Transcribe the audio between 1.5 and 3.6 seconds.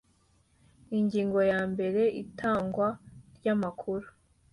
ya mbere Itangwa ry